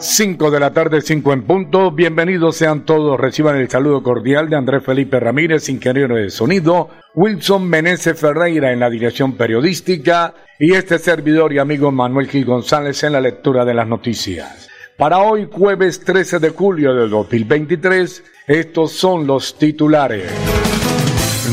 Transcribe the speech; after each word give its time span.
5 0.00 0.52
de 0.52 0.60
la 0.60 0.72
tarde, 0.72 1.00
5 1.00 1.32
en 1.32 1.42
punto. 1.42 1.90
Bienvenidos 1.90 2.56
sean 2.56 2.84
todos. 2.84 3.18
Reciban 3.18 3.56
el 3.56 3.68
saludo 3.68 4.00
cordial 4.00 4.48
de 4.48 4.54
Andrés 4.54 4.84
Felipe 4.84 5.18
Ramírez, 5.18 5.68
ingeniero 5.68 6.14
de 6.14 6.30
sonido, 6.30 6.88
Wilson 7.14 7.68
Meneses 7.68 8.18
Ferreira 8.18 8.70
en 8.70 8.78
la 8.78 8.90
dirección 8.90 9.32
periodística 9.32 10.34
y 10.56 10.74
este 10.74 11.00
servidor 11.00 11.52
y 11.52 11.58
amigo 11.58 11.90
Manuel 11.90 12.28
Gil 12.28 12.44
González 12.44 13.02
en 13.02 13.12
la 13.12 13.20
lectura 13.20 13.64
de 13.64 13.74
las 13.74 13.88
noticias. 13.88 14.68
Para 14.96 15.18
hoy, 15.18 15.48
jueves 15.50 16.04
13 16.04 16.38
de 16.38 16.50
julio 16.50 16.94
de 16.94 17.08
2023, 17.08 18.22
estos 18.46 18.92
son 18.92 19.26
los 19.26 19.58
titulares. 19.58 20.30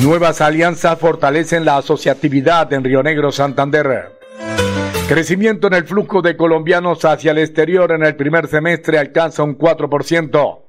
Nuevas 0.04 0.42
alianzas 0.42 1.00
fortalecen 1.00 1.66
la 1.66 1.78
asociatividad 1.78 2.72
en 2.74 2.84
Río 2.84 3.02
Negro, 3.02 3.32
Santander. 3.32 4.15
Crecimiento 5.08 5.68
en 5.68 5.74
el 5.76 5.86
flujo 5.86 6.24
de 6.24 6.36
colombianos 6.36 7.06
hacia 7.06 7.32
el 7.32 7.38
exterior 7.38 7.92
en 7.92 8.04
el 8.04 8.16
primer 8.16 8.48
semestre 8.48 8.98
alcanza 8.98 9.44
un 9.44 9.56
4%. 9.56 10.60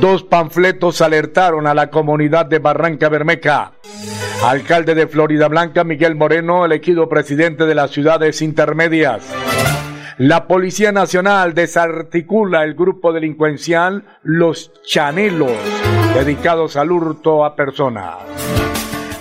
Dos 0.00 0.22
panfletos 0.22 1.00
alertaron 1.00 1.66
a 1.66 1.74
la 1.74 1.90
comunidad 1.90 2.46
de 2.46 2.60
Barranca 2.60 3.08
Bermeja. 3.08 3.72
Alcalde 4.44 4.94
de 4.94 5.08
Florida 5.08 5.48
Blanca, 5.48 5.82
Miguel 5.82 6.14
Moreno, 6.14 6.64
elegido 6.64 7.08
presidente 7.08 7.66
de 7.66 7.74
las 7.74 7.90
ciudades 7.90 8.42
intermedias. 8.42 9.24
La 10.18 10.46
Policía 10.46 10.92
Nacional 10.92 11.54
desarticula 11.54 12.62
el 12.62 12.74
grupo 12.74 13.12
delincuencial 13.12 14.04
Los 14.22 14.72
Chanelos, 14.84 15.52
dedicados 16.14 16.76
al 16.76 16.92
hurto 16.92 17.44
a 17.44 17.56
personas. 17.56 18.18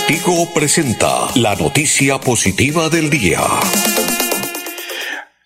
Tigo 0.08 0.52
presenta 0.54 1.28
la 1.36 1.56
noticia 1.56 2.20
positiva 2.20 2.90
del 2.90 3.10
día. 3.10 3.42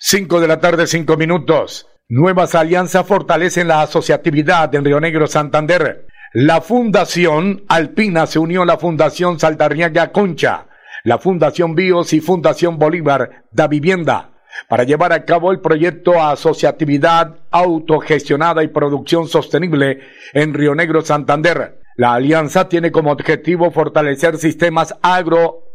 5 0.04 0.42
de 0.42 0.48
la 0.48 0.60
tarde, 0.60 0.88
5 0.88 1.16
minutos. 1.16 1.88
Nuevas 2.10 2.56
alianzas 2.56 3.06
fortalecen 3.06 3.68
la 3.68 3.84
asociatividad 3.84 4.74
en 4.74 4.84
Río 4.84 5.00
Negro, 5.00 5.28
Santander. 5.28 6.08
La 6.34 6.60
Fundación 6.60 7.66
Alpina 7.68 8.26
se 8.26 8.40
unió 8.40 8.64
a 8.64 8.66
la 8.66 8.80
Fundación 8.80 9.40
Saldarriaga 9.40 10.12
Concha, 10.12 10.66
la 11.04 11.20
Fundación 11.20 11.76
Bios 11.76 12.14
y 12.14 12.20
Fundación 12.20 12.80
Bolívar 12.80 13.46
da 13.52 13.68
Vivienda 13.68 14.32
para 14.68 14.86
llevar 14.86 15.14
a 15.14 15.24
cabo 15.24 15.52
el 15.52 15.60
proyecto 15.60 16.20
Asociatividad 16.20 17.36
Autogestionada 17.52 18.64
y 18.64 18.70
Producción 18.70 19.28
Sostenible 19.28 20.00
en 20.34 20.56
Río 20.56 20.74
Negro, 20.74 21.04
Santander. 21.04 21.80
La 21.96 22.16
alianza 22.16 22.68
tiene 22.68 22.92
como 22.92 23.12
objetivo 23.12 23.70
fortalecer 23.70 24.38
sistemas 24.38 24.96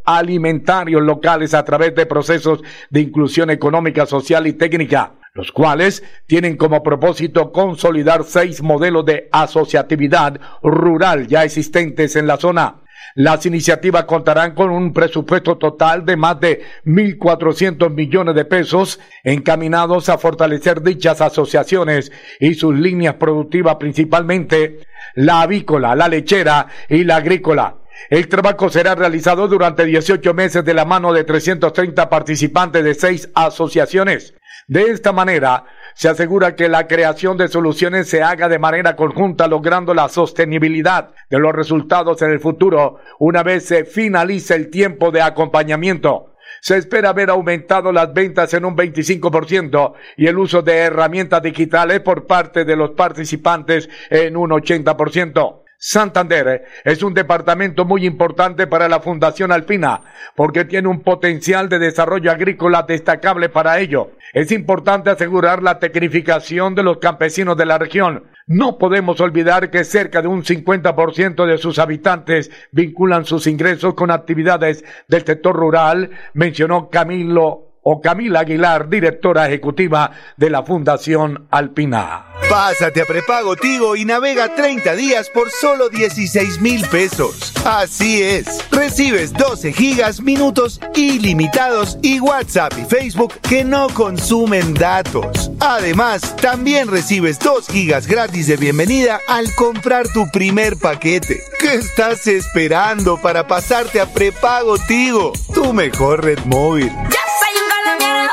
agroalimentarios 0.07 1.03
locales 1.03 1.53
a 1.53 1.65
través 1.65 1.95
de 1.95 2.07
procesos 2.07 2.63
de 2.89 3.01
inclusión 3.01 3.51
económica, 3.51 4.07
social 4.07 4.47
y 4.47 4.55
técnica 4.55 5.13
los 5.35 5.53
cuales 5.53 6.03
tienen 6.27 6.57
como 6.57 6.83
propósito 6.83 7.53
consolidar 7.53 8.25
seis 8.25 8.63
modelos 8.63 9.05
de 9.05 9.29
asociatividad 9.31 10.41
rural 10.63 11.27
ya 11.27 11.45
existentes 11.45 12.17
en 12.17 12.27
la 12.27 12.39
zona. 12.39 12.77
Las 13.15 13.47
iniciativas 13.47 14.05
contarán 14.05 14.55
con 14.55 14.71
un 14.71 14.93
presupuesto 14.93 15.57
total 15.59 16.05
de 16.05 16.17
más 16.17 16.41
de 16.41 16.63
1.400 16.87 17.91
millones 17.91 18.35
de 18.35 18.45
pesos 18.45 18.99
encaminados 19.25 20.09
a 20.09 20.19
fortalecer 20.19 20.83
dichas 20.83 21.21
asociaciones 21.21 22.11
y 22.41 22.55
sus 22.55 22.75
líneas 22.75 23.15
productivas 23.15 23.77
principalmente 23.77 24.81
la 25.15 25.43
avícola, 25.43 25.95
la 25.95 26.09
lechera 26.09 26.67
y 26.89 27.05
la 27.05 27.17
agrícola. 27.17 27.77
El 28.09 28.29
trabajo 28.29 28.69
será 28.69 28.95
realizado 28.95 29.49
durante 29.49 29.85
18 29.85 30.35
meses 30.35 30.65
de 30.65 30.75
la 30.75 30.85
mano 30.85 31.13
de 31.13 31.25
330 31.25 32.09
participantes 32.09 32.85
de 32.85 32.95
seis 32.95 33.31
asociaciones. 33.35 34.35
De 34.69 34.91
esta 34.91 35.13
manera, 35.13 35.65
se 35.95 36.09
asegura 36.09 36.57
que 36.57 36.69
la 36.69 36.87
creación 36.87 37.37
de 37.37 37.49
soluciones 37.49 38.09
se 38.09 38.23
haga 38.23 38.49
de 38.49 38.59
manera 38.59 38.97
conjunta, 38.97 39.47
logrando 39.47 39.95
la 39.95 40.09
sostenibilidad 40.09 41.15
de 41.31 41.39
los 41.39 41.55
resultados 41.55 42.21
en 42.23 42.31
el 42.31 42.41
futuro 42.41 42.99
una 43.19 43.43
vez 43.43 43.67
se 43.67 43.85
finalice 43.85 44.55
el 44.55 44.71
tiempo 44.71 45.11
de 45.11 45.23
acompañamiento. 45.23 46.35
Se 46.61 46.77
espera 46.77 47.11
haber 47.11 47.31
aumentado 47.31 47.93
las 47.93 48.13
ventas 48.13 48.53
en 48.55 48.65
un 48.65 48.77
25% 48.77 49.93
y 50.17 50.27
el 50.27 50.39
uso 50.39 50.63
de 50.63 50.77
herramientas 50.79 51.43
digitales 51.43 52.01
por 52.01 52.27
parte 52.27 52.65
de 52.65 52.77
los 52.77 52.91
participantes 52.91 53.89
en 54.11 54.37
un 54.37 54.51
80%. 54.51 55.66
Santander 55.79 56.65
es 56.85 57.03
un 57.03 57.13
departamento 57.13 57.85
muy 57.85 58.07
importante 58.07 58.67
para 58.67 58.89
la 58.89 59.01
Fundación 59.01 59.53
Alpina 59.53 60.01
porque 60.35 60.65
tiene 60.65 60.89
un 60.89 61.03
potencial 61.03 61.69
de 61.69 61.79
desarrollo 61.79 62.31
agrícola 62.31 62.85
destacable 62.89 63.51
para 63.51 63.79
ello. 63.79 64.13
Es 64.33 64.53
importante 64.53 65.11
asegurar 65.11 65.63
la 65.63 65.79
tecnificación 65.79 66.75
de 66.75 66.83
los 66.83 66.99
campesinos 66.99 67.57
de 67.57 67.67
la 67.67 67.79
región. 67.79 68.25
No 68.47 68.79
podemos 68.79 69.21
olvidar 69.21 69.71
que 69.71 69.85
cerca 69.85 70.23
de 70.23 70.29
un 70.29 70.45
50% 70.45 71.47
de 71.47 71.59
sus 71.59 71.79
habitantes 71.79 72.51
vinculan 72.73 73.25
sus 73.25 73.47
ingresos 73.47 73.95
con 73.95 74.11
actividades 74.11 74.85
del 75.09 75.25
sector 75.25 75.55
rural, 75.55 76.11
mencionó 76.33 76.89
Camilo 76.89 77.66
o 77.89 78.01
Camila 78.01 78.41
Aguilar, 78.41 78.89
directora 78.89 79.47
ejecutiva 79.47 80.11
de 80.37 80.51
la 80.51 80.65
Fundación 80.65 81.47
Alpina. 81.53 82.27
Pásate 82.51 83.03
a 83.03 83.05
prepago 83.05 83.55
Tigo 83.55 83.95
y 83.95 84.05
navega 84.05 84.57
30 84.57 84.97
días 84.97 85.31
por 85.31 85.51
solo 85.51 85.89
16 85.89 86.61
mil 86.61 86.85
pesos. 86.89 87.53
Así 87.65 88.23
es, 88.23 88.69
recibes 88.73 89.33
12 89.33 89.73
gigas, 89.73 90.21
minutos 90.21 90.81
ilimitados 90.97 91.97
y 92.03 92.19
WhatsApp 92.19 92.73
y 92.77 92.85
Facebook 92.85 93.35
que 93.41 93.63
no 93.63 93.87
consumen 93.91 94.75
datos. 94.75 95.53
Además, 95.61 96.35
también 96.43 96.89
recibes 96.89 97.39
2 97.39 97.69
gigas 97.69 98.09
gratis 98.09 98.49
de 98.49 98.57
bienvenida 98.57 99.21
al 99.29 99.55
comprar 99.55 100.09
tu 100.09 100.29
primer 100.33 100.77
paquete. 100.77 101.41
¿Qué 101.61 101.75
estás 101.75 102.27
esperando 102.27 103.17
para 103.21 103.47
pasarte 103.47 104.01
a 104.01 104.07
prepago 104.07 104.77
Tigo? 104.89 105.33
Tu 105.55 105.73
mejor 105.73 106.25
red 106.25 106.41
móvil. 106.47 106.91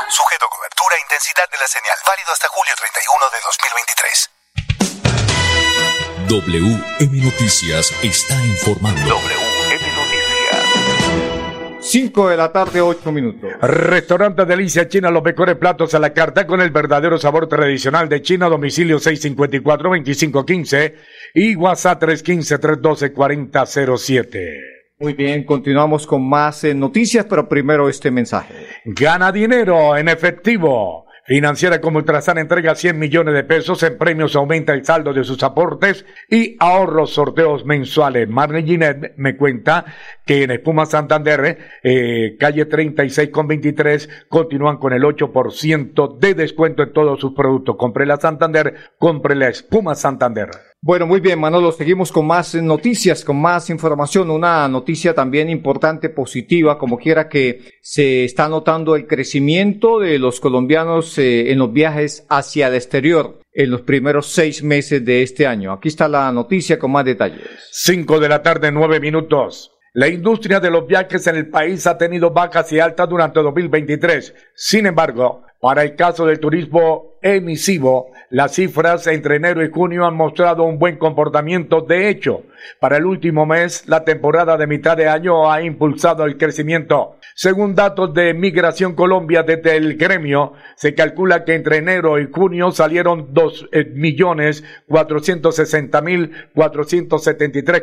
Sujeto 0.08 0.48
cobertura 0.48 0.96
e 0.96 1.00
intensidad 1.02 1.46
de 1.50 1.58
la 1.58 1.68
señal. 1.68 1.98
Válido 2.06 2.32
hasta 2.32 2.48
julio 2.48 2.74
31 2.74 3.30
de 3.30 3.38
2023. 3.46 4.30
WM 6.28 7.22
Noticias 7.22 7.92
está 8.02 8.34
informando. 8.34 9.06
WM 9.06 9.86
Noticias. 9.94 10.66
5 11.80 12.28
de 12.28 12.36
la 12.36 12.50
tarde, 12.50 12.80
8 12.80 13.12
minutos. 13.12 13.52
Restaurante 13.60 14.44
Delicia 14.46 14.88
China, 14.88 15.10
los 15.10 15.22
mejores 15.22 15.54
platos 15.56 15.94
a 15.94 16.00
la 16.00 16.12
carta 16.12 16.44
con 16.46 16.60
el 16.60 16.70
verdadero 16.70 17.18
sabor 17.18 17.46
tradicional 17.46 18.08
de 18.08 18.20
China, 18.22 18.48
domicilio 18.48 18.98
654-2515 18.98 20.94
y 21.34 21.54
WhatsApp 21.54 22.02
315-312-4007. 22.02 24.73
Muy 25.04 25.12
bien, 25.12 25.44
continuamos 25.44 26.06
con 26.06 26.26
más 26.26 26.64
eh, 26.64 26.74
noticias, 26.74 27.26
pero 27.28 27.46
primero 27.46 27.90
este 27.90 28.10
mensaje. 28.10 28.54
Gana 28.86 29.30
dinero 29.32 29.98
en 29.98 30.08
efectivo. 30.08 31.04
Financiera 31.26 31.82
como 31.82 31.98
Ultrasan 31.98 32.38
entrega 32.38 32.74
100 32.74 32.98
millones 32.98 33.34
de 33.34 33.44
pesos 33.44 33.82
en 33.82 33.98
premios, 33.98 34.34
aumenta 34.34 34.72
el 34.72 34.82
saldo 34.82 35.12
de 35.12 35.22
sus 35.22 35.42
aportes 35.42 36.06
y 36.30 36.56
ahorros 36.58 37.12
sorteos 37.12 37.66
mensuales. 37.66 38.30
Marne 38.30 38.62
Ginet 38.62 39.12
me 39.18 39.36
cuenta 39.36 39.84
que 40.24 40.44
en 40.44 40.52
Espuma 40.52 40.86
Santander, 40.86 41.58
eh, 41.82 42.38
calle 42.40 42.64
36 42.64 43.28
con 43.28 43.46
23, 43.46 44.08
continúan 44.30 44.78
con 44.78 44.94
el 44.94 45.02
8% 45.02 46.18
de 46.18 46.32
descuento 46.32 46.82
en 46.82 46.94
todos 46.94 47.20
sus 47.20 47.34
productos. 47.34 47.76
Compre 47.76 48.06
la 48.06 48.16
Santander, 48.16 48.74
compre 48.96 49.34
la 49.34 49.50
Espuma 49.50 49.94
Santander. 49.94 50.48
Bueno, 50.86 51.06
muy 51.06 51.20
bien, 51.20 51.40
Manolo, 51.40 51.72
seguimos 51.72 52.12
con 52.12 52.26
más 52.26 52.54
noticias, 52.56 53.24
con 53.24 53.40
más 53.40 53.70
información. 53.70 54.30
Una 54.30 54.68
noticia 54.68 55.14
también 55.14 55.48
importante, 55.48 56.10
positiva, 56.10 56.76
como 56.76 56.98
quiera 56.98 57.26
que 57.26 57.78
se 57.80 58.24
está 58.24 58.50
notando 58.50 58.94
el 58.94 59.06
crecimiento 59.06 59.98
de 59.98 60.18
los 60.18 60.40
colombianos 60.40 61.16
eh, 61.16 61.50
en 61.50 61.58
los 61.58 61.72
viajes 61.72 62.26
hacia 62.28 62.68
el 62.68 62.74
exterior 62.74 63.40
en 63.50 63.70
los 63.70 63.80
primeros 63.80 64.26
seis 64.26 64.62
meses 64.62 65.02
de 65.02 65.22
este 65.22 65.46
año. 65.46 65.72
Aquí 65.72 65.88
está 65.88 66.06
la 66.06 66.30
noticia 66.32 66.78
con 66.78 66.92
más 66.92 67.06
detalles. 67.06 67.48
Cinco 67.70 68.20
de 68.20 68.28
la 68.28 68.42
tarde, 68.42 68.70
nueve 68.70 69.00
minutos. 69.00 69.70
La 69.94 70.08
industria 70.08 70.60
de 70.60 70.70
los 70.70 70.86
viajes 70.86 71.26
en 71.28 71.36
el 71.36 71.48
país 71.48 71.86
ha 71.86 71.96
tenido 71.96 72.30
bajas 72.30 72.70
y 72.72 72.80
altas 72.80 73.08
durante 73.08 73.40
2023. 73.40 74.34
Sin 74.54 74.84
embargo, 74.84 75.44
para 75.60 75.82
el 75.82 75.96
caso 75.96 76.26
del 76.26 76.40
turismo 76.40 77.13
emisivo, 77.24 78.10
las 78.28 78.54
cifras 78.54 79.06
entre 79.06 79.36
enero 79.36 79.64
y 79.64 79.70
junio 79.70 80.04
han 80.04 80.14
mostrado 80.14 80.64
un 80.64 80.78
buen 80.78 80.98
comportamiento. 80.98 81.80
De 81.80 82.10
hecho, 82.10 82.42
para 82.80 82.96
el 82.96 83.06
último 83.06 83.46
mes, 83.46 83.86
la 83.88 84.04
temporada 84.04 84.56
de 84.56 84.66
mitad 84.66 84.96
de 84.96 85.08
año 85.08 85.50
ha 85.50 85.62
impulsado 85.62 86.24
el 86.24 86.36
crecimiento. 86.36 87.16
Según 87.34 87.74
datos 87.74 88.14
de 88.14 88.34
Migración 88.34 88.94
Colombia 88.94 89.42
desde 89.42 89.76
el 89.76 89.96
gremio, 89.96 90.52
se 90.76 90.94
calcula 90.94 91.44
que 91.44 91.54
entre 91.54 91.78
enero 91.78 92.18
y 92.20 92.28
junio 92.30 92.70
salieron 92.70 93.28
dos 93.32 93.68
eh, 93.72 93.84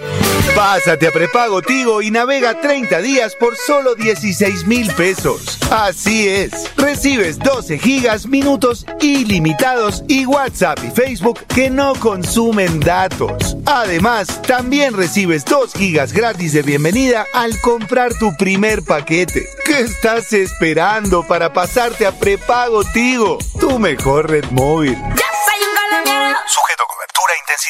Pásate 0.54 1.08
a 1.08 1.10
prepago 1.10 1.62
Tigo 1.62 2.00
y 2.00 2.12
navega 2.12 2.60
30 2.60 3.00
días 3.00 3.34
por 3.34 3.56
solo 3.56 3.96
16 3.96 4.66
mil 4.66 4.88
pesos. 4.92 5.58
Así 5.70 6.28
es, 6.28 6.70
recibes 6.76 7.40
12 7.40 7.78
gigas, 7.78 8.26
minutos 8.26 8.86
ilimitados 9.00 10.04
y 10.06 10.26
WhatsApp 10.26 10.78
y 10.84 10.90
Facebook 10.90 11.40
que 11.48 11.70
no 11.70 11.94
consumen 11.96 12.78
datos. 12.78 13.56
Además, 13.66 14.40
también 14.42 14.94
recibes 14.94 15.44
2 15.44 15.72
gigas 15.74 16.12
gratis 16.12 16.52
de 16.52 16.62
bienvenida 16.62 17.26
al 17.34 17.60
comprar 17.60 18.14
tu 18.14 18.36
primer 18.36 18.82
paquete. 18.82 19.48
¿Qué 19.64 19.80
estás 19.80 20.32
esperando 20.32 21.26
para 21.26 21.52
pasarte 21.52 22.06
a 22.06 22.12
prepago 22.12 22.84
Tigo? 22.92 23.38
Tu 23.58 23.78
mejor 23.80 24.30
red 24.30 24.44
móvil. 24.52 24.96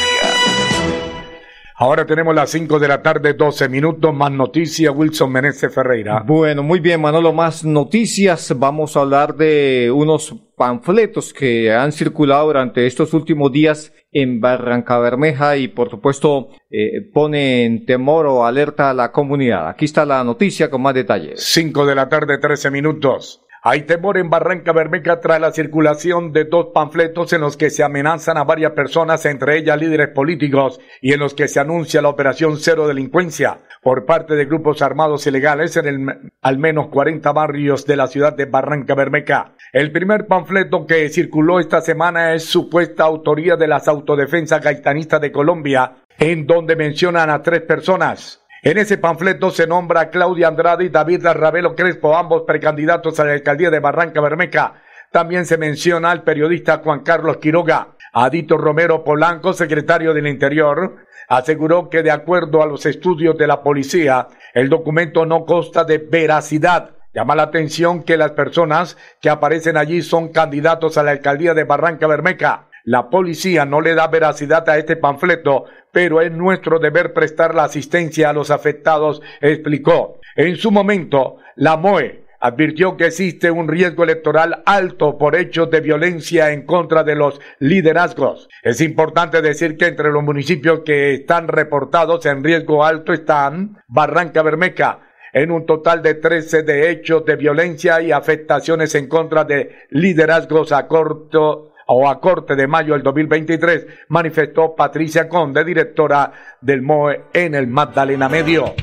Ahora 1.76 2.06
tenemos 2.06 2.36
las 2.36 2.52
5 2.52 2.78
de 2.80 2.88
la 2.88 3.02
tarde, 3.02 3.34
12 3.34 3.68
minutos, 3.68 4.14
más 4.14 4.32
noticias, 4.32 4.94
Wilson 4.96 5.32
Meneses 5.32 5.74
Ferreira. 5.74 6.22
Bueno, 6.26 6.62
muy 6.62 6.80
bien, 6.80 7.02
Manolo, 7.02 7.34
más 7.34 7.66
noticias. 7.66 8.54
Vamos 8.58 8.96
a 8.96 9.00
hablar 9.02 9.36
de 9.36 9.92
unos 9.94 10.36
panfletos 10.64 11.34
que 11.34 11.74
han 11.74 11.92
circulado 11.92 12.46
durante 12.46 12.88
estos 12.88 13.14
últimos 13.14 13.52
días 13.52 13.92
en 14.14 14.40
Barranca 14.40 14.98
Bermeja 14.98 15.58
y 15.58 15.68
por 15.68 15.90
supuesto 15.90 16.52
eh, 16.72 17.02
pone 17.14 17.84
temor 17.86 18.28
o 18.28 18.46
alerta 18.46 18.90
a 18.90 18.94
la 18.94 19.12
comunidad. 19.12 19.68
Aquí 19.68 19.84
está 19.84 20.06
la 20.06 20.24
noticia 20.24 20.70
con 20.70 20.82
más 20.82 20.94
detalles. 20.94 21.44
5 21.44 21.86
de 21.86 21.96
la 21.96 22.08
tarde, 22.08 22.38
13 22.38 22.72
minutos. 22.72 23.43
Hay 23.66 23.84
temor 23.84 24.18
en 24.18 24.30
Barranca 24.30 24.74
Bermeja 24.74 25.22
tras 25.22 25.40
la 25.40 25.54
circulación 25.54 26.34
de 26.34 26.44
dos 26.44 26.72
panfletos 26.74 27.32
en 27.32 27.40
los 27.40 27.56
que 27.56 27.70
se 27.70 27.82
amenazan 27.82 28.38
a 28.38 28.44
varias 28.44 28.74
personas, 28.74 29.26
entre 29.26 29.58
ellas 29.58 29.80
líderes 29.80 30.10
políticos, 30.10 30.82
y 31.00 31.14
en 31.14 31.22
los 31.22 31.34
que 31.34 31.48
se 31.48 31.62
anuncia 31.62 32.02
la 32.02 32.10
operación 32.10 32.58
cero 32.58 32.90
delincuencia 32.90 33.62
por 33.82 34.06
parte 34.06 34.36
de 34.36 34.44
grupos 34.44 34.82
armados 34.82 35.26
ilegales 35.28 35.78
en 35.78 36.34
al 36.42 36.58
menos 36.58 36.88
40 36.90 37.32
barrios 37.32 37.86
de 37.86 37.96
la 37.96 38.08
ciudad 38.08 38.36
de 38.36 38.48
Barranca 38.48 38.96
Bermeja. 38.96 39.54
El 39.72 39.94
primer 39.94 40.28
panfleto 40.28 40.86
que 40.86 41.08
circuló 41.08 41.62
esta 41.62 41.80
semana 41.80 42.34
es 42.34 42.44
supuesta 42.44 43.06
autoría 43.06 43.56
de 43.56 43.70
las 43.70 43.88
autodefensas 43.88 44.62
gaitanistas 44.62 45.22
de 45.22 45.32
Colombia, 45.32 46.04
en 46.20 46.46
donde 46.46 46.76
mencionan 46.76 47.30
a 47.30 47.42
tres 47.42 47.62
personas. 47.62 48.43
En 48.66 48.78
ese 48.78 48.98
panfleto 48.98 49.52
se 49.52 49.68
nombra 49.68 50.00
a 50.00 50.10
Claudia 50.10 50.48
Andrade 50.48 50.86
y 50.86 50.90
David 50.90 51.26
Ravelo 51.26 51.76
Crespo, 51.76 52.16
ambos 52.16 52.44
precandidatos 52.44 53.20
a 53.20 53.26
la 53.26 53.34
alcaldía 53.34 53.70
de 53.70 53.82
Barranca 53.82 54.22
Bermeja. 54.22 54.76
También 55.12 55.46
se 55.46 55.58
menciona 55.58 56.12
al 56.12 56.24
periodista 56.24 56.78
Juan 56.78 57.02
Carlos 57.02 57.38
Quiroga. 57.38 57.90
Adito 58.14 58.58
Romero 58.58 59.04
Polanco, 59.04 59.52
secretario 59.52 60.14
del 60.14 60.28
Interior, 60.28 60.96
aseguró 61.28 61.90
que 61.90 62.04
de 62.04 62.12
acuerdo 62.12 62.64
a 62.64 62.66
los 62.66 62.86
estudios 62.86 63.38
de 63.38 63.48
la 63.48 63.62
policía, 63.62 64.30
el 64.54 64.70
documento 64.70 65.26
no 65.26 65.44
consta 65.44 65.84
de 65.84 65.98
veracidad. 65.98 66.92
Llama 67.14 67.36
la 67.36 67.44
atención 67.44 68.02
que 68.02 68.16
las 68.16 68.32
personas 68.32 68.96
que 69.20 69.30
aparecen 69.30 69.76
allí 69.76 70.02
son 70.02 70.30
candidatos 70.30 70.98
a 70.98 71.04
la 71.04 71.12
alcaldía 71.12 71.54
de 71.54 71.66
Barranca 71.66 72.08
Bermeja. 72.08 72.70
La 72.86 73.10
policía 73.10 73.66
no 73.66 73.80
le 73.80 73.96
da 73.96 74.08
veracidad 74.08 74.68
a 74.70 74.78
este 74.78 74.98
panfleto, 74.98 75.66
pero 75.94 76.20
es 76.20 76.34
nuestro 76.34 76.80
deber 76.80 77.14
prestar 77.14 77.56
la 77.56 77.64
asistencia 77.64 78.30
a 78.30 78.34
los 78.34 78.52
afectados, 78.52 79.22
explicó. 79.40 80.20
En 80.36 80.58
su 80.58 80.70
momento, 80.70 81.38
la 81.56 81.78
MOE 81.78 82.26
advirtió 82.42 82.98
que 82.98 83.06
existe 83.06 83.50
un 83.52 83.70
riesgo 83.70 84.04
electoral 84.04 84.64
alto 84.66 85.18
por 85.18 85.38
hechos 85.38 85.72
de 85.72 85.80
violencia 85.80 86.52
en 86.52 86.66
contra 86.66 87.06
de 87.06 87.16
los 87.16 87.40
liderazgos. 87.60 88.50
Es 88.64 88.82
importante 88.82 89.42
decir 89.42 89.78
que 89.78 89.88
entre 89.88 90.12
los 90.12 90.24
municipios 90.24 90.82
que 90.82 91.14
están 91.14 91.48
reportados 91.48 92.26
en 92.26 92.44
riesgo 92.44 92.84
alto 92.84 93.14
están 93.14 93.78
Barranca 93.88 94.42
Bermeja, 94.42 95.00
en 95.32 95.52
un 95.52 95.66
total 95.66 96.02
de 96.02 96.16
13 96.16 96.64
de 96.64 96.92
hechos 96.92 97.24
de 97.24 97.38
violencia 97.38 98.02
y 98.02 98.12
afectaciones 98.12 98.94
en 98.96 99.08
contra 99.08 99.46
de 99.46 99.74
liderazgos 99.90 100.74
a 100.74 100.88
corto 100.88 101.73
o 101.88 102.10
a 102.10 102.20
corte 102.20 102.56
de 102.56 102.68
mayo 102.68 102.94
del 102.94 103.04
2023, 103.04 103.86
manifestó 104.10 104.76
Patricia 104.76 105.28
Conde, 105.28 105.64
directora 105.64 106.32
del 106.62 106.82
MOE 106.82 107.26
en 107.34 107.56
el 107.56 107.68
Magdalena 107.68 108.30
Medio. 108.30 108.74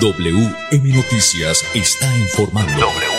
WM 0.00 0.94
Noticias 0.94 1.64
está 1.74 2.06
informando. 2.18 2.78
Noticias. 2.78 3.15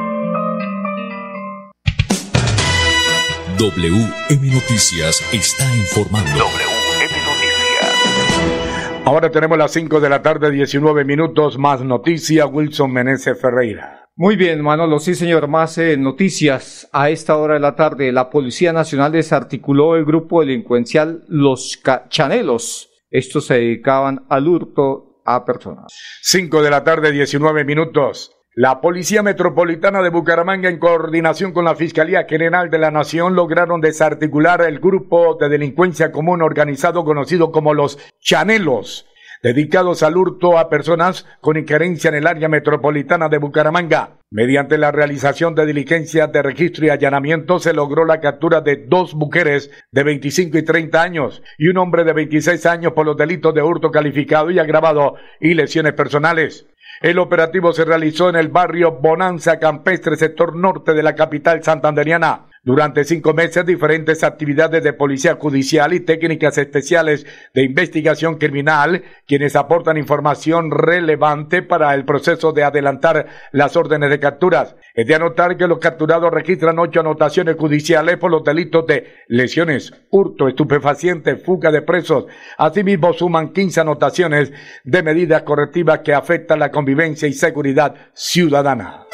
WM 3.58 4.52
Noticias 4.52 5.22
está 5.32 5.64
informando. 5.76 6.30
WM 6.30 7.24
Noticias. 7.24 9.02
Ahora 9.06 9.30
tenemos 9.30 9.56
las 9.56 9.72
5 9.72 9.98
de 10.00 10.10
la 10.10 10.20
tarde, 10.20 10.50
19 10.50 11.04
minutos, 11.04 11.56
más 11.58 11.82
noticias, 11.82 12.46
Wilson 12.52 12.92
Meneses 12.92 13.40
Ferreira. 13.40 14.02
Muy 14.18 14.36
bien, 14.36 14.62
Manolo, 14.62 14.98
sí 14.98 15.14
señor, 15.14 15.46
más 15.46 15.78
eh, 15.78 15.96
noticias 15.96 16.88
a 16.92 17.10
esta 17.10 17.36
hora 17.36 17.54
de 17.54 17.60
la 17.60 17.76
tarde. 17.76 18.10
La 18.12 18.30
Policía 18.30 18.72
Nacional 18.72 19.12
desarticuló 19.12 19.94
el 19.96 20.04
grupo 20.04 20.40
delincuencial 20.40 21.24
Los 21.28 21.80
Chanelos. 22.08 22.90
Estos 23.10 23.46
se 23.46 23.54
dedicaban 23.54 24.26
al 24.28 24.48
hurto 24.48 25.15
a 25.26 25.44
personas. 25.44 25.92
5 26.22 26.62
de 26.62 26.70
la 26.70 26.84
tarde, 26.84 27.12
19 27.12 27.64
minutos. 27.64 28.32
La 28.54 28.80
Policía 28.80 29.22
Metropolitana 29.22 30.00
de 30.00 30.08
Bucaramanga, 30.08 30.70
en 30.70 30.78
coordinación 30.78 31.52
con 31.52 31.66
la 31.66 31.74
Fiscalía 31.74 32.24
General 32.26 32.70
de 32.70 32.78
la 32.78 32.90
Nación, 32.90 33.34
lograron 33.34 33.82
desarticular 33.82 34.62
el 34.62 34.80
grupo 34.80 35.34
de 35.34 35.50
delincuencia 35.50 36.10
común 36.10 36.40
organizado 36.40 37.04
conocido 37.04 37.52
como 37.52 37.74
los 37.74 37.98
Chanelos. 38.18 39.06
Dedicados 39.42 40.02
al 40.02 40.16
hurto 40.16 40.58
a 40.58 40.68
personas 40.68 41.26
con 41.40 41.56
injerencia 41.56 42.08
en 42.08 42.14
el 42.14 42.26
área 42.26 42.48
metropolitana 42.48 43.28
de 43.28 43.38
Bucaramanga. 43.38 44.18
Mediante 44.30 44.76
la 44.76 44.90
realización 44.90 45.54
de 45.54 45.66
diligencias 45.66 46.32
de 46.32 46.42
registro 46.42 46.86
y 46.86 46.90
allanamiento 46.90 47.58
se 47.58 47.72
logró 47.72 48.04
la 48.04 48.20
captura 48.20 48.60
de 48.60 48.84
dos 48.86 49.14
mujeres 49.14 49.70
de 49.92 50.02
25 50.02 50.58
y 50.58 50.62
30 50.62 51.00
años 51.00 51.42
y 51.58 51.68
un 51.68 51.78
hombre 51.78 52.04
de 52.04 52.12
26 52.12 52.66
años 52.66 52.92
por 52.92 53.06
los 53.06 53.16
delitos 53.16 53.54
de 53.54 53.62
hurto 53.62 53.90
calificado 53.90 54.50
y 54.50 54.58
agravado 54.58 55.14
y 55.40 55.54
lesiones 55.54 55.92
personales. 55.92 56.66
El 57.02 57.18
operativo 57.18 57.72
se 57.72 57.84
realizó 57.84 58.30
en 58.30 58.36
el 58.36 58.48
barrio 58.48 58.92
Bonanza 59.00 59.58
Campestre, 59.58 60.16
sector 60.16 60.56
norte 60.56 60.94
de 60.94 61.02
la 61.02 61.14
capital 61.14 61.62
santanderiana. 61.62 62.46
Durante 62.66 63.04
cinco 63.04 63.32
meses, 63.32 63.64
diferentes 63.64 64.24
actividades 64.24 64.82
de 64.82 64.92
policía 64.92 65.36
judicial 65.36 65.92
y 65.92 66.00
técnicas 66.00 66.58
especiales 66.58 67.24
de 67.54 67.62
investigación 67.62 68.38
criminal, 68.38 69.04
quienes 69.24 69.54
aportan 69.54 69.96
información 69.96 70.72
relevante 70.72 71.62
para 71.62 71.94
el 71.94 72.04
proceso 72.04 72.50
de 72.50 72.64
adelantar 72.64 73.28
las 73.52 73.76
órdenes 73.76 74.10
de 74.10 74.18
capturas. 74.18 74.74
Es 74.96 75.06
de 75.06 75.14
anotar 75.14 75.56
que 75.56 75.68
los 75.68 75.78
capturados 75.78 76.32
registran 76.32 76.80
ocho 76.80 76.98
anotaciones 76.98 77.54
judiciales 77.54 78.16
por 78.16 78.32
los 78.32 78.42
delitos 78.42 78.84
de 78.88 79.14
lesiones, 79.28 79.92
hurto, 80.10 80.48
estupefaciente, 80.48 81.36
fuga 81.36 81.70
de 81.70 81.82
presos. 81.82 82.26
Asimismo, 82.58 83.12
suman 83.12 83.52
15 83.52 83.82
anotaciones 83.82 84.52
de 84.82 85.04
medidas 85.04 85.42
correctivas 85.42 86.00
que 86.00 86.14
afectan 86.14 86.58
la 86.58 86.72
convivencia 86.72 87.28
y 87.28 87.32
seguridad 87.32 87.94
ciudadana. 88.12 89.06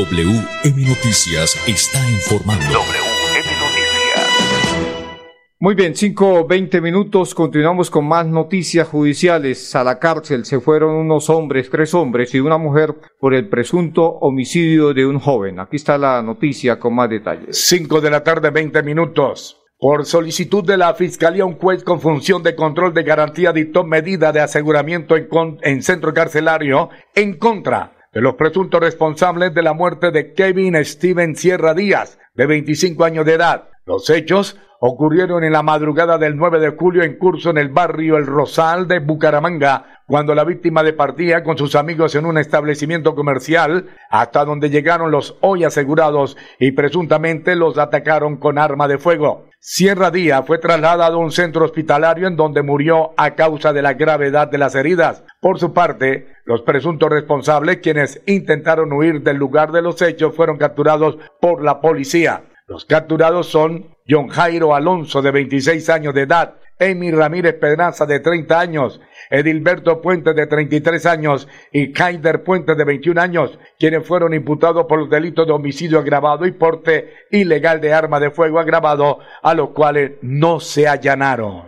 WM 0.00 0.84
Noticias 0.86 1.56
está 1.66 1.98
informando. 2.10 2.66
WM 2.66 3.48
Noticias. 3.60 5.16
Muy 5.58 5.74
bien, 5.74 5.96
5, 5.96 6.46
20 6.46 6.82
minutos, 6.82 7.34
continuamos 7.34 7.90
con 7.90 8.06
más 8.06 8.26
noticias 8.26 8.86
judiciales. 8.88 9.74
A 9.74 9.82
la 9.84 9.98
cárcel 9.98 10.44
se 10.44 10.60
fueron 10.60 10.96
unos 10.96 11.30
hombres, 11.30 11.70
tres 11.70 11.94
hombres 11.94 12.34
y 12.34 12.40
una 12.40 12.58
mujer 12.58 12.94
por 13.18 13.32
el 13.32 13.48
presunto 13.48 14.04
homicidio 14.06 14.92
de 14.92 15.06
un 15.06 15.18
joven. 15.18 15.60
Aquí 15.60 15.76
está 15.76 15.96
la 15.96 16.20
noticia 16.20 16.78
con 16.78 16.94
más 16.94 17.08
detalles. 17.08 17.56
5 17.66 18.02
de 18.02 18.10
la 18.10 18.22
tarde, 18.22 18.50
20 18.50 18.82
minutos. 18.82 19.62
Por 19.78 20.04
solicitud 20.04 20.62
de 20.62 20.76
la 20.76 20.92
Fiscalía, 20.92 21.46
un 21.46 21.56
juez 21.56 21.82
con 21.82 22.02
función 22.02 22.42
de 22.42 22.54
control 22.54 22.92
de 22.92 23.02
garantía 23.02 23.50
dictó 23.50 23.82
medida 23.82 24.30
de 24.30 24.40
aseguramiento 24.40 25.16
en, 25.16 25.26
con- 25.26 25.58
en 25.62 25.82
centro 25.82 26.12
carcelario 26.12 26.90
en 27.14 27.38
contra 27.38 27.95
de 28.16 28.22
los 28.22 28.36
presuntos 28.36 28.80
responsables 28.80 29.52
de 29.52 29.62
la 29.62 29.74
muerte 29.74 30.10
de 30.10 30.32
Kevin 30.32 30.82
Steven 30.82 31.36
Sierra 31.36 31.74
Díaz, 31.74 32.18
de 32.34 32.46
25 32.46 33.04
años 33.04 33.26
de 33.26 33.34
edad. 33.34 33.68
Los 33.84 34.08
hechos 34.08 34.58
ocurrieron 34.80 35.44
en 35.44 35.52
la 35.52 35.62
madrugada 35.62 36.16
del 36.16 36.34
9 36.34 36.58
de 36.58 36.70
julio 36.70 37.02
en 37.02 37.18
curso 37.18 37.50
en 37.50 37.58
el 37.58 37.68
barrio 37.68 38.16
El 38.16 38.24
Rosal 38.24 38.88
de 38.88 39.00
Bucaramanga, 39.00 40.00
cuando 40.06 40.34
la 40.34 40.44
víctima 40.44 40.82
departía 40.82 41.44
con 41.44 41.58
sus 41.58 41.74
amigos 41.74 42.14
en 42.14 42.24
un 42.24 42.38
establecimiento 42.38 43.14
comercial, 43.14 43.90
hasta 44.08 44.46
donde 44.46 44.70
llegaron 44.70 45.10
los 45.10 45.36
hoy 45.42 45.64
asegurados 45.64 46.38
y 46.58 46.72
presuntamente 46.72 47.54
los 47.54 47.76
atacaron 47.76 48.38
con 48.38 48.56
arma 48.56 48.88
de 48.88 48.96
fuego. 48.96 49.45
Sierra 49.58 50.10
Díaz 50.10 50.44
fue 50.46 50.58
trasladado 50.58 51.16
a 51.16 51.18
un 51.18 51.32
centro 51.32 51.64
hospitalario 51.64 52.28
en 52.28 52.36
donde 52.36 52.62
murió 52.62 53.12
a 53.16 53.34
causa 53.34 53.72
de 53.72 53.82
la 53.82 53.94
gravedad 53.94 54.48
de 54.48 54.58
las 54.58 54.74
heridas. 54.74 55.24
Por 55.40 55.58
su 55.58 55.72
parte, 55.72 56.28
los 56.44 56.62
presuntos 56.62 57.10
responsables, 57.10 57.78
quienes 57.78 58.22
intentaron 58.26 58.92
huir 58.92 59.22
del 59.22 59.36
lugar 59.36 59.72
de 59.72 59.82
los 59.82 60.00
hechos, 60.02 60.36
fueron 60.36 60.56
capturados 60.56 61.18
por 61.40 61.64
la 61.64 61.80
policía. 61.80 62.44
Los 62.68 62.84
capturados 62.84 63.48
son 63.48 63.96
John 64.08 64.28
Jairo 64.28 64.74
Alonso, 64.74 65.22
de 65.22 65.30
26 65.30 65.88
años 65.90 66.14
de 66.14 66.22
edad, 66.22 66.54
Amy 66.78 67.10
Ramírez 67.10 67.54
Pedraza, 67.54 68.06
de 68.06 68.20
30 68.20 68.60
años, 68.60 69.00
Edilberto 69.30 70.00
Puente, 70.00 70.34
de 70.34 70.46
33 70.46 71.06
años, 71.06 71.48
y 71.72 71.92
Kaider 71.92 72.42
Puente, 72.44 72.74
de 72.74 72.84
21 72.84 73.20
años, 73.20 73.58
quienes 73.78 74.06
fueron 74.06 74.34
imputados 74.34 74.86
por 74.86 75.00
los 75.00 75.10
delitos 75.10 75.46
de 75.46 75.52
homicidio 75.52 75.98
agravado 75.98 76.46
y 76.46 76.52
porte 76.52 77.12
ilegal 77.30 77.80
de 77.80 77.92
arma 77.92 78.20
de 78.20 78.30
fuego 78.30 78.58
agravado, 78.58 79.18
a 79.42 79.54
los 79.54 79.70
cuales 79.70 80.12
no 80.22 80.60
se 80.60 80.88
allanaron. 80.88 81.64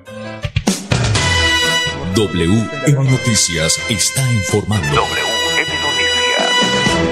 WM 2.14 3.11
Noticias 3.11 3.79
está 3.88 4.23
informando. 4.33 4.88
WM 4.88 5.68
Noticias. 5.83 6.09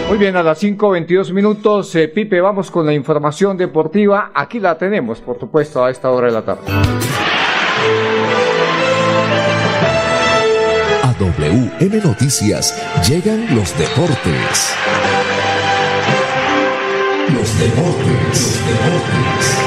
Muy 0.08 0.18
bien, 0.18 0.36
a 0.36 0.42
las 0.42 0.62
5.22 0.62 1.32
minutos, 1.32 1.94
eh, 1.94 2.08
Pipe, 2.08 2.40
vamos 2.40 2.70
con 2.70 2.86
la 2.86 2.92
información 2.92 3.56
deportiva. 3.56 4.32
Aquí 4.34 4.58
la 4.58 4.76
tenemos, 4.78 5.20
por 5.20 5.38
supuesto, 5.38 5.84
a 5.84 5.90
esta 5.90 6.10
hora 6.10 6.26
de 6.26 6.32
la 6.32 6.42
tarde. 6.42 6.62
A 11.06 11.12
WM 11.20 12.00
Noticias 12.02 12.74
llegan 13.08 13.54
los 13.54 13.78
deportes. 13.78 14.74
Los 17.32 17.60
deportes, 17.60 18.26
los 18.34 18.66
deportes. 18.66 19.62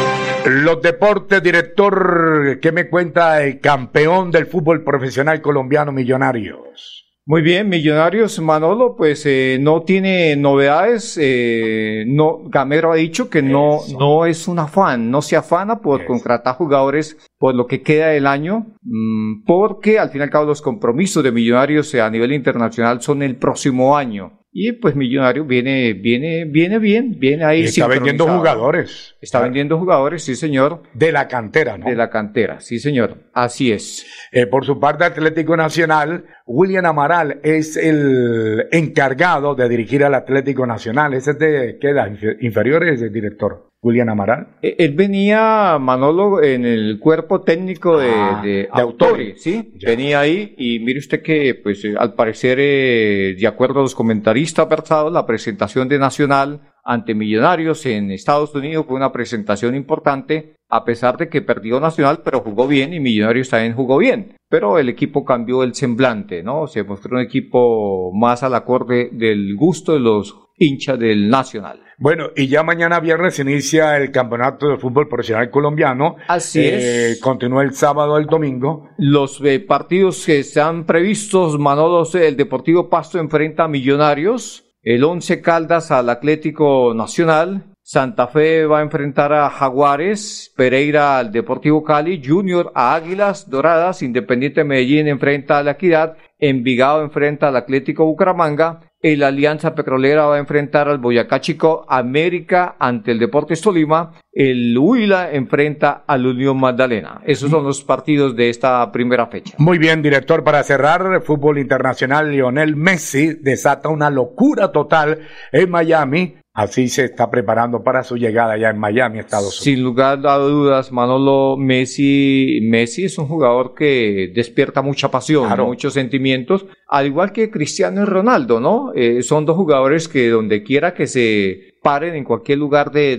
Los 0.46 0.82
deportes, 0.82 1.42
director, 1.42 2.60
¿qué 2.62 2.74
me 2.74 2.90
cuenta 2.90 3.42
el 3.42 3.62
campeón 3.62 4.32
del 4.32 4.48
fútbol 4.48 4.84
profesional 4.84 5.42
colombiano 5.42 5.94
Millonarios? 5.94 7.09
Muy 7.30 7.44
bien, 7.44 7.70
Millonarios, 7.70 8.40
Manolo, 8.40 8.96
pues 8.98 9.24
eh, 9.28 9.60
no 9.62 9.84
tiene 9.84 10.36
novedades. 10.36 11.16
eh, 11.22 12.04
no, 12.08 12.40
Gamero 12.46 12.92
ha 12.92 12.96
dicho 12.96 13.30
que 13.30 13.44
no, 13.44 13.82
no 14.00 14.26
es 14.26 14.48
un 14.48 14.58
afán, 14.58 15.12
no 15.12 15.22
se 15.22 15.36
afana 15.36 15.80
por 15.80 16.06
contratar 16.06 16.56
jugadores 16.56 17.20
por 17.38 17.54
lo 17.54 17.68
que 17.68 17.84
queda 17.84 18.08
del 18.08 18.26
año, 18.26 18.74
mm, 18.82 19.44
porque 19.46 20.00
al 20.00 20.10
fin 20.10 20.22
y 20.22 20.24
al 20.24 20.32
cabo 20.32 20.48
los 20.48 20.64
compromisos 20.64 21.24
de 21.24 21.32
Millonarios 21.32 21.94
eh, 21.94 22.02
a 22.02 22.10
nivel 22.10 22.34
internacional 22.34 23.00
son 23.00 23.22
el 23.22 23.36
próximo 23.36 23.96
año. 23.96 24.39
Y 24.52 24.72
pues 24.74 24.96
Millonarios 24.96 25.46
viene, 25.46 25.94
viene, 25.94 26.46
viene 26.46 26.80
bien, 26.80 27.20
viene 27.20 27.46
ahí. 27.46 27.62
Y 27.62 27.66
está 27.66 27.86
vendiendo 27.88 28.26
jugadores. 28.28 29.16
Está 29.22 29.42
vendiendo 29.42 29.78
jugadores, 29.78 30.24
sí 30.24 30.36
señor. 30.36 30.82
De 30.94 31.12
la 31.12 31.28
cantera, 31.28 31.78
¿no? 31.78 31.86
De 31.88 31.96
la 31.96 32.10
cantera, 32.10 32.60
sí 32.60 32.80
señor. 32.80 33.18
Así 33.34 33.72
es. 33.72 34.08
Eh, 34.32 34.48
por 34.48 34.66
su 34.66 34.80
parte, 34.80 35.04
Atlético 35.04 35.56
Nacional, 35.56 36.26
William 36.48 36.86
Amaral 36.88 37.40
es 37.44 37.78
el 37.78 38.66
encargado 38.72 39.54
de 39.54 39.70
dirigir 39.70 40.04
al 40.04 40.16
Atlético 40.16 40.66
Nacional. 40.66 41.14
Ese 41.14 41.32
es 41.32 41.40
de, 41.40 41.78
¿qué 41.80 41.90
edad? 41.90 42.10
Infer- 42.10 42.38
Inferiores 42.42 43.02
director. 43.14 43.69
William 43.82 44.10
Amaral. 44.10 44.58
Eh, 44.62 44.76
Él 44.80 44.94
venía, 44.94 45.78
Manolo, 45.80 46.44
en 46.44 46.66
el 46.66 47.00
cuerpo 47.00 47.42
técnico 47.42 47.98
de, 47.98 48.12
Ah, 48.12 48.42
de. 48.44 49.36
¿sí? 49.38 49.74
Venía 49.86 50.20
ahí 50.20 50.54
y 50.58 50.80
mire 50.80 51.00
usted 51.00 51.22
que, 51.22 51.56
pues, 51.56 51.84
eh, 51.86 51.96
al 51.98 52.14
parecer, 52.14 52.58
eh, 52.60 53.36
de 53.40 53.48
acuerdo 53.48 53.80
a 53.80 53.84
los 53.84 53.96
comentaristas 53.96 54.68
versados, 54.68 55.12
la 55.12 55.26
presentación 55.26 55.88
de 55.88 56.00
Nacional 56.00 56.62
ante 56.84 57.14
Millonarios 57.14 57.86
en 57.86 58.12
Estados 58.12 58.54
Unidos 58.56 58.86
fue 58.88 58.96
una 58.98 59.12
presentación 59.12 59.76
importante, 59.76 60.56
a 60.70 60.84
pesar 60.84 61.18
de 61.18 61.30
que 61.30 61.42
perdió 61.42 61.80
Nacional, 61.80 62.22
pero 62.24 62.42
jugó 62.42 62.68
bien 62.68 62.94
y 62.94 63.00
Millonarios 63.00 63.50
también 63.50 63.74
jugó 63.76 63.98
bien. 63.98 64.36
Pero 64.50 64.80
el 64.80 64.90
equipo 64.90 65.24
cambió 65.24 65.64
el 65.64 65.74
semblante, 65.76 66.44
¿no? 66.44 66.68
Se 66.68 66.84
mostró 66.84 67.18
un 67.18 67.24
equipo 67.24 68.12
más 68.14 68.44
al 68.44 68.56
acorde 68.56 69.10
del 69.12 69.56
gusto 69.56 69.94
de 69.94 70.00
los 70.00 70.36
hinchas 70.58 71.00
del 71.00 71.30
Nacional. 71.30 71.80
Bueno, 72.02 72.28
y 72.34 72.48
ya 72.48 72.64
mañana 72.64 73.02
viernes 73.02 73.40
inicia 73.40 73.98
el 73.98 74.10
campeonato 74.12 74.70
de 74.70 74.78
fútbol 74.78 75.10
profesional 75.10 75.50
colombiano. 75.50 76.16
Así 76.30 76.62
Eh, 76.62 77.12
es. 77.12 77.20
Continúa 77.20 77.62
el 77.64 77.74
sábado, 77.74 78.18
el 78.18 78.26
domingo. 78.26 78.88
Los 78.98 79.42
eh, 79.44 79.60
partidos 79.60 80.26
que 80.26 80.40
están 80.40 80.86
previstos, 80.86 81.60
Manolo, 81.60 82.08
el 82.14 82.38
Deportivo 82.38 82.90
Pasto 82.90 83.20
enfrenta 83.20 83.66
a 83.66 83.68
Millonarios, 83.68 84.64
el 84.82 85.04
Once 85.04 85.42
Caldas 85.42 85.92
al 85.92 86.10
Atlético 86.10 86.94
Nacional, 86.94 87.66
Santa 87.82 88.28
Fe 88.28 88.66
va 88.66 88.80
a 88.80 88.84
enfrentar 88.84 89.34
a 89.34 89.50
Jaguares, 89.50 90.54
Pereira 90.56 91.18
al 91.18 91.32
Deportivo 91.34 91.84
Cali, 91.84 92.22
Junior 92.24 92.72
a 92.76 92.94
Águilas 92.96 93.50
Doradas, 93.50 94.04
Independiente 94.04 94.64
Medellín 94.64 95.08
enfrenta 95.10 95.58
a 95.58 95.64
la 95.64 95.72
Equidad, 95.72 96.16
Envigado 96.40 97.04
enfrenta 97.04 97.50
al 97.50 97.58
Atlético 97.58 98.06
Bucaramanga, 98.06 98.80
el 99.02 99.24
Alianza 99.24 99.76
Petrolera 99.76 100.26
va 100.26 100.36
a 100.36 100.40
enfrentar 100.40 100.88
al 100.88 100.98
Boyacá 100.98 101.42
Chico, 101.42 101.86
América 101.88 102.76
ante 102.80 103.12
el 103.12 103.20
Deportes 103.20 103.62
Tolima, 103.62 104.14
el 104.32 104.78
Huila 104.78 105.32
enfrenta 105.34 106.04
al 106.08 106.26
Unión 106.26 106.58
Magdalena. 106.58 107.22
Esos 107.26 107.50
son 107.52 107.66
los 107.66 107.84
partidos 107.84 108.36
de 108.38 108.50
esta 108.50 108.90
primera 108.92 109.28
fecha. 109.28 109.56
Muy 109.58 109.78
bien, 109.78 110.02
director, 110.02 110.44
para 110.44 110.64
cerrar, 110.64 111.22
fútbol 111.24 111.60
internacional, 111.60 112.32
Lionel 112.32 112.76
Messi 112.76 113.34
desata 113.34 113.90
una 113.90 114.10
locura 114.10 114.72
total 114.72 115.20
en 115.52 115.70
Miami 115.70 116.36
así 116.60 116.90
se 116.90 117.06
está 117.06 117.32
preparando 117.32 117.84
para 117.84 118.04
su 118.04 118.18
llegada 118.18 118.58
ya 118.58 118.70
en 118.70 118.78
Miami, 118.78 119.20
Estados 119.20 119.62
Unidos. 119.62 119.64
Sin 119.64 119.82
lugar 119.82 120.20
a 120.28 120.38
dudas, 120.38 120.92
Manolo, 120.92 121.56
Messi, 121.58 122.60
Messi 122.64 123.06
es 123.06 123.18
un 123.18 123.28
jugador 123.28 123.74
que 123.74 124.32
despierta 124.36 124.82
mucha 124.82 125.10
pasión, 125.10 125.50
muchos 125.62 125.94
sentimientos, 125.94 126.66
al 126.88 127.08
igual 127.08 127.32
que 127.32 127.50
Cristiano 127.50 128.02
y 128.02 128.06
Ronaldo, 128.06 128.60
¿no? 128.60 128.92
Eh, 128.94 129.24
son 129.24 129.46
dos 129.46 129.56
jugadores 129.56 130.10
que 130.10 130.30
donde 130.30 130.62
quiera 130.62 130.94
que 130.94 131.08
se 131.08 131.76
paren 131.82 132.16
en 132.16 132.26
cualquier 132.26 132.58
lugar 132.58 132.92
de, 132.92 133.16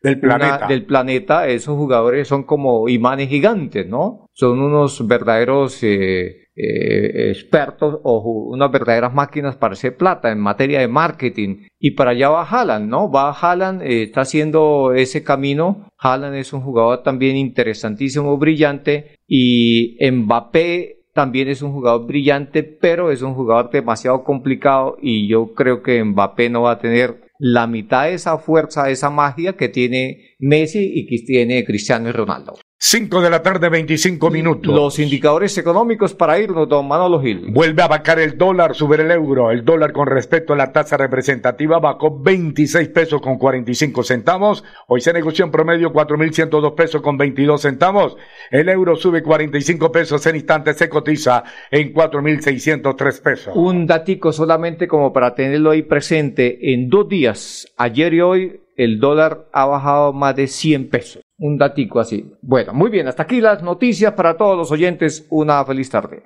del, 0.00 0.18
planeta. 0.18 0.66
del 0.66 0.86
planeta, 0.86 1.46
esos 1.46 1.76
jugadores 1.76 2.26
son 2.26 2.44
como 2.44 2.88
imanes 2.88 3.28
gigantes, 3.28 3.86
¿no? 3.86 4.30
Son 4.32 4.60
unos 4.60 5.06
verdaderos 5.06 5.78
eh, 5.82 6.43
eh, 6.56 7.30
expertos 7.30 8.00
o 8.02 8.48
unas 8.50 8.70
verdaderas 8.70 9.12
máquinas 9.12 9.56
para 9.56 9.72
hacer 9.72 9.96
plata 9.96 10.30
en 10.30 10.38
materia 10.38 10.80
de 10.80 10.88
marketing. 10.88 11.66
Y 11.78 11.92
para 11.92 12.10
allá 12.10 12.28
va 12.28 12.48
Haaland, 12.48 12.88
¿no? 12.88 13.10
Va 13.10 13.30
Haaland, 13.30 13.82
eh, 13.82 14.04
está 14.04 14.22
haciendo 14.22 14.92
ese 14.94 15.22
camino. 15.22 15.88
Haaland 15.98 16.36
es 16.36 16.52
un 16.52 16.60
jugador 16.60 17.02
también 17.02 17.36
interesantísimo, 17.36 18.36
brillante. 18.38 19.16
Y 19.26 19.96
Mbappé 20.00 21.04
también 21.14 21.48
es 21.48 21.62
un 21.62 21.72
jugador 21.72 22.06
brillante, 22.06 22.62
pero 22.62 23.10
es 23.10 23.22
un 23.22 23.34
jugador 23.34 23.70
demasiado 23.70 24.24
complicado 24.24 24.96
y 25.00 25.28
yo 25.28 25.54
creo 25.54 25.82
que 25.82 26.02
Mbappé 26.02 26.50
no 26.50 26.62
va 26.62 26.72
a 26.72 26.78
tener 26.78 27.24
la 27.38 27.66
mitad 27.66 28.04
de 28.04 28.14
esa 28.14 28.38
fuerza, 28.38 28.84
de 28.84 28.92
esa 28.92 29.10
magia 29.10 29.54
que 29.54 29.68
tiene 29.68 30.34
Messi 30.38 30.92
y 30.94 31.06
que 31.06 31.24
tiene 31.24 31.64
Cristiano 31.64 32.12
Ronaldo. 32.12 32.54
5 32.86 33.22
de 33.22 33.30
la 33.30 33.42
tarde, 33.42 33.70
25 33.70 34.30
minutos. 34.30 34.74
Los 34.74 34.98
indicadores 34.98 35.56
económicos 35.56 36.12
para 36.12 36.38
irnos, 36.38 36.68
don 36.68 36.86
Manolo 36.86 37.18
Gil. 37.18 37.46
Vuelve 37.50 37.82
a 37.82 37.88
bajar 37.88 38.18
el 38.18 38.36
dólar, 38.36 38.74
subir 38.74 39.00
el 39.00 39.10
euro. 39.10 39.50
El 39.50 39.64
dólar 39.64 39.94
con 39.94 40.06
respecto 40.06 40.52
a 40.52 40.56
la 40.56 40.70
tasa 40.70 40.98
representativa 40.98 41.78
bajó 41.78 42.20
26 42.20 42.90
pesos 42.90 43.22
con 43.22 43.38
45 43.38 44.02
centavos. 44.02 44.64
Hoy 44.86 45.00
se 45.00 45.14
negoció 45.14 45.46
en 45.46 45.50
promedio 45.50 45.94
4.102 45.94 46.74
pesos 46.74 47.00
con 47.00 47.16
22 47.16 47.62
centavos. 47.62 48.18
El 48.50 48.68
euro 48.68 48.96
sube 48.96 49.22
45 49.22 49.90
pesos 49.90 50.26
en 50.26 50.36
instantes, 50.36 50.76
se 50.76 50.90
cotiza 50.90 51.42
en 51.70 51.94
4.603 51.94 53.22
pesos. 53.22 53.56
Un 53.56 53.86
datico 53.86 54.30
solamente 54.30 54.86
como 54.86 55.10
para 55.10 55.34
tenerlo 55.34 55.70
ahí 55.70 55.80
presente. 55.80 56.74
En 56.74 56.90
dos 56.90 57.08
días, 57.08 57.66
ayer 57.78 58.12
y 58.12 58.20
hoy, 58.20 58.60
el 58.76 59.00
dólar 59.00 59.48
ha 59.54 59.64
bajado 59.64 60.12
más 60.12 60.36
de 60.36 60.48
100 60.48 60.90
pesos. 60.90 61.23
Un 61.38 61.58
datico 61.58 62.00
así. 62.00 62.24
Bueno, 62.42 62.72
muy 62.72 62.90
bien, 62.90 63.08
hasta 63.08 63.24
aquí 63.24 63.40
las 63.40 63.62
noticias 63.62 64.12
para 64.12 64.36
todos 64.36 64.56
los 64.56 64.70
oyentes. 64.70 65.26
Una 65.30 65.64
feliz 65.64 65.90
tarde. 65.90 66.22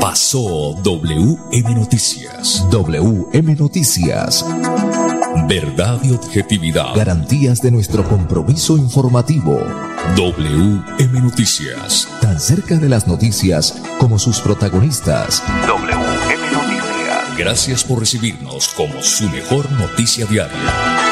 Pasó 0.00 0.74
WM 0.82 1.74
Noticias. 1.74 2.66
WM 2.70 3.54
Noticias. 3.54 4.44
Verdad 5.48 6.00
y 6.02 6.12
objetividad. 6.12 6.94
Garantías 6.96 7.62
de 7.62 7.70
nuestro 7.70 8.02
compromiso 8.04 8.76
informativo. 8.76 9.58
WM 10.16 11.20
Noticias. 11.20 12.08
Tan 12.20 12.40
cerca 12.40 12.76
de 12.76 12.88
las 12.88 13.06
noticias 13.06 13.80
como 13.98 14.18
sus 14.18 14.40
protagonistas. 14.40 15.42
WM 15.68 16.52
Noticias. 16.52 17.38
Gracias 17.38 17.84
por 17.84 18.00
recibirnos 18.00 18.68
como 18.74 19.00
su 19.02 19.28
mejor 19.30 19.70
noticia 19.72 20.26
diaria. 20.26 21.11